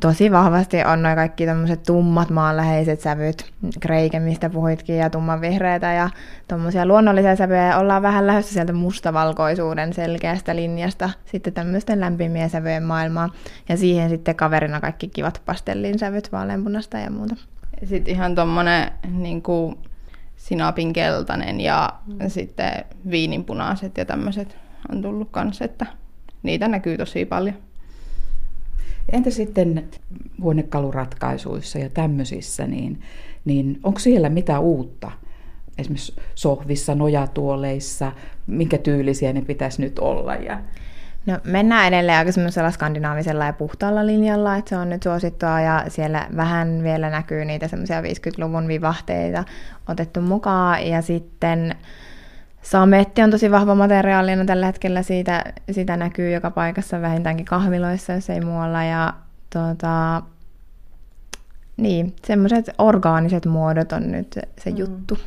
[0.00, 6.10] tosi vahvasti on noin kaikki tämmöiset tummat maanläheiset sävyt, kreike, mistä puhuitkin, ja tummanvihreitä ja
[6.48, 7.78] tuommoisia luonnollisia sävyjä.
[7.78, 13.28] Ollaan vähän lähdössä sieltä mustavalkoisuuden selkeästä linjasta sitten tämmöisten lämpimien sävyjen maailmaa.
[13.68, 17.36] Ja siihen sitten kaverina kaikki kivat pastellin sävyt, vaaleanpunasta ja muuta.
[17.84, 19.42] Sitten ihan tuommoinen niin
[20.36, 22.28] sinapin keltainen ja mm.
[22.28, 24.56] sitten viininpunaiset ja tämmöiset
[24.92, 25.86] on tullut kanssa, että
[26.42, 27.56] niitä näkyy tosi paljon.
[29.12, 29.88] Entä sitten
[30.40, 33.00] huonekaluratkaisuissa ja tämmöisissä, niin,
[33.44, 35.10] niin onko siellä mitä uutta?
[35.78, 38.12] Esimerkiksi sohvissa, nojatuoleissa,
[38.46, 40.34] minkä tyylisiä ne pitäisi nyt olla?
[40.34, 40.60] Ja...
[41.26, 45.84] No, mennään edelleen aika semmoisella skandinaavisella ja puhtaalla linjalla, että se on nyt suosittua ja
[45.88, 49.44] siellä vähän vielä näkyy niitä semmoisia 50-luvun vivahteita
[49.88, 51.76] otettu mukaan ja sitten
[52.62, 58.30] Sametti on tosi vahva materiaalina tällä hetkellä, siitä, sitä näkyy joka paikassa vähintäänkin kahviloissa, jos
[58.30, 58.84] ei muualla.
[58.84, 59.14] Ja
[59.52, 60.22] tuota,
[61.76, 64.76] niin, semmoiset orgaaniset muodot on nyt se mm.
[64.76, 65.18] juttu.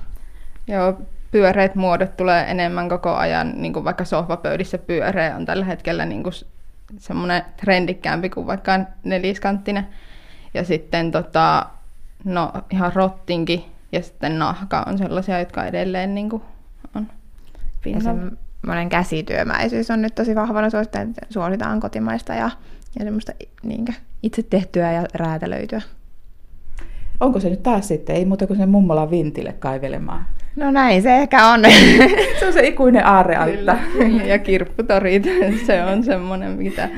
[0.67, 6.06] Joo, pyöreät muodot tulee enemmän koko ajan, niin kuin vaikka sohvapöydissä pyöreä on tällä hetkellä
[6.06, 6.33] niin kuin
[6.97, 9.88] semmoinen trendikkäämpi kuin vaikka neliskanttinen.
[10.53, 11.66] Ja sitten tota,
[12.23, 16.44] no, ihan rottinki ja sitten nahka on sellaisia, jotka edelleen niin kuin
[16.95, 17.08] on
[17.86, 18.23] pinnalla.
[18.23, 22.50] Ja semmoinen käsityömäisyys on nyt tosi vahvana suositaan, että suositaan kotimaista ja,
[23.00, 23.31] ja semmoista
[23.64, 25.81] niinkö, itse tehtyä ja räätälöityä.
[27.19, 30.25] Onko se nyt taas sitten, ei muuta kuin sen mummola vintille kaivelemaan?
[30.56, 31.61] No näin se ehkä on.
[32.39, 33.78] se on se ikuinen aarrealtta.
[34.25, 35.23] ja kirpputorit,
[35.67, 36.89] se on semmoinen, mitä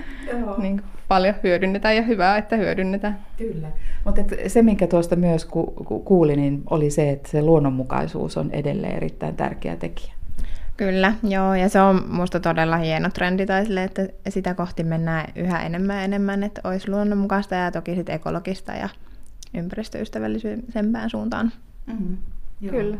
[0.57, 3.19] niin kuin, paljon hyödynnetään ja hyvää, että hyödynnetään.
[3.37, 3.67] Kyllä.
[4.05, 8.51] Mutta se, minkä tuosta myös ku, ku, kuulin, niin oli se, että se luonnonmukaisuus on
[8.51, 10.13] edelleen erittäin tärkeä tekijä.
[10.77, 15.25] Kyllä, joo, ja se on musta todella hieno trendi, tai sille, että sitä kohti mennään
[15.35, 18.89] yhä enemmän ja enemmän, että olisi luonnonmukaista ja toki sitten ekologista ja
[19.53, 21.51] ympäristöystävällisempään suuntaan.
[21.87, 22.17] Mm-hmm.
[22.69, 22.97] Kyllä.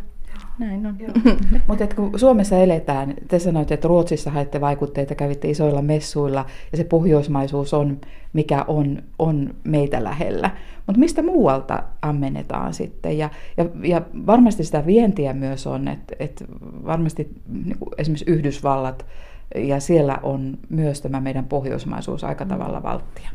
[0.60, 0.98] Näin on.
[1.68, 6.84] Mutta kun Suomessa eletään, te sanoitte, että Ruotsissa haitte vaikutteita, kävitte isoilla messuilla ja se
[6.84, 8.02] pohjoismaisuus on,
[8.34, 10.52] mikä on, on meitä lähellä.
[10.88, 13.18] Mutta mistä muualta ammennetaan sitten?
[13.18, 16.44] Ja, ja, ja varmasti sitä vientiä myös on, että et
[16.86, 19.06] varmasti niin esimerkiksi Yhdysvallat
[19.56, 23.30] ja siellä on myös tämä meidän pohjoismaisuus aika tavalla valttia.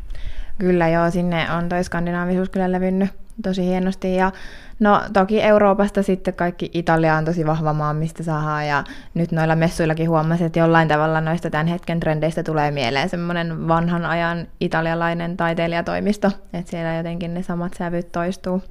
[0.59, 3.09] Kyllä joo, sinne on toi skandinaavisuus kyllä levinnyt
[3.43, 4.15] tosi hienosti.
[4.15, 4.31] Ja
[4.79, 8.67] no toki Euroopasta sitten kaikki Italia on tosi vahva maa, mistä saadaan.
[8.67, 8.83] Ja
[9.13, 14.05] nyt noilla messuillakin huomasin, että jollain tavalla noista tämän hetken trendeistä tulee mieleen semmoinen vanhan
[14.05, 16.31] ajan italialainen taiteilijatoimisto.
[16.53, 18.61] Että siellä jotenkin ne samat sävyt toistuu.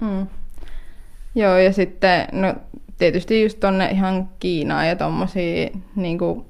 [0.00, 0.26] Mm.
[1.34, 2.54] Joo, ja sitten no,
[2.98, 6.44] tietysti just tonne ihan Kiinaan ja tommosia niin kuin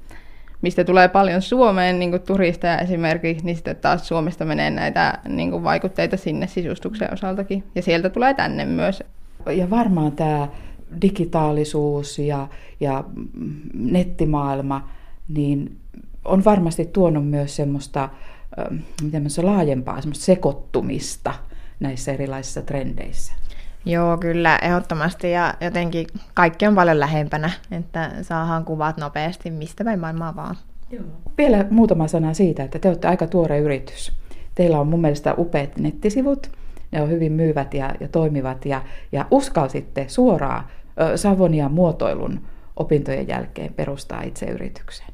[0.63, 5.51] mistä tulee paljon Suomeen niin kuin turisteja esimerkiksi, niin sitten taas Suomesta menee näitä niin
[5.51, 7.65] kuin vaikutteita sinne sisustuksen osaltakin.
[7.75, 9.03] Ja sieltä tulee tänne myös.
[9.57, 10.49] Ja varmaan tämä
[11.03, 12.49] digitaalisuus ja,
[12.81, 13.05] ja
[13.75, 14.91] nettimaailma,
[15.29, 15.77] niin
[16.25, 18.09] on varmasti tuonut myös semmoista
[19.03, 21.35] miten se laajempaa semmoista sekoittumista
[21.81, 23.33] näissä erilaisissa trendeissä.
[23.85, 25.31] Joo, kyllä, ehdottomasti.
[25.31, 30.57] Ja jotenkin kaikki on paljon lähempänä, että saadaan kuvat nopeasti mistä päin maailmaa vaan.
[30.91, 31.05] Joo.
[31.39, 34.13] Vielä muutama sana siitä, että te olette aika tuore yritys.
[34.55, 36.51] Teillä on mun mielestä upeat nettisivut,
[36.93, 38.83] ne on hyvin myyvät ja, ja toimivat, ja,
[39.13, 40.65] ja uskalsitte suoraan
[41.01, 42.41] ö, Savonia muotoilun
[42.77, 45.13] opintojen jälkeen perustaa itse yritykseen.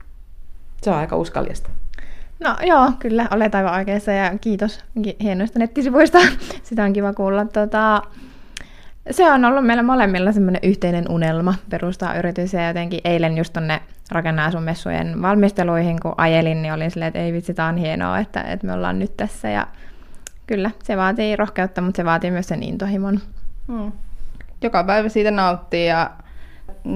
[0.82, 1.70] Se on aika uskallista.
[2.40, 4.84] No joo, kyllä, olet aivan oikeassa ja kiitos
[5.22, 6.18] hienoista nettisivuista.
[6.62, 7.44] Sitä on kiva kuulla.
[7.44, 8.02] Tota,
[9.10, 13.80] se on ollut meillä molemmilla semmoinen yhteinen unelma perustaa yritys ja jotenkin eilen just tonne
[14.10, 18.66] rakenneasumessujen valmisteluihin, kun ajelin, niin olin silleen, että ei vitsi, tämä on hienoa, että, että
[18.66, 19.66] me ollaan nyt tässä ja
[20.46, 23.20] kyllä, se vaatii rohkeutta, mutta se vaatii myös sen intohimon.
[23.68, 23.92] Hmm.
[24.62, 26.10] Joka päivä siitä nauttii ja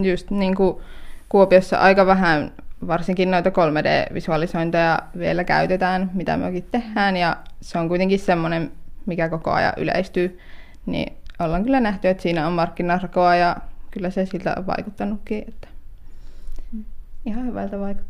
[0.02, 0.76] just niin kuin
[1.28, 2.52] Kuopiossa aika vähän
[2.86, 8.72] varsinkin noita 3D-visualisointeja vielä käytetään, mitä mekin tehdään, ja se on kuitenkin semmoinen,
[9.06, 10.38] mikä koko ajan yleistyy,
[10.86, 13.56] niin ollaan kyllä nähty, että siinä on markkinarkoa ja
[13.90, 15.68] kyllä se siltä on vaikuttanutkin, että
[17.24, 18.06] ihan hyvältä vaikuttaa.